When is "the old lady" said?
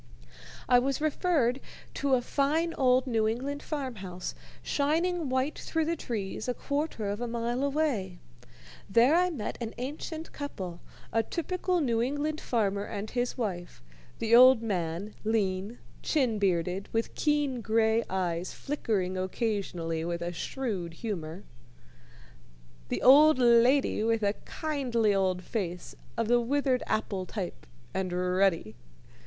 22.89-24.03